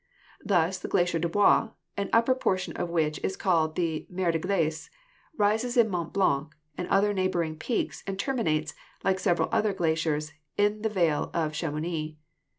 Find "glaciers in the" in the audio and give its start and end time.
9.73-10.89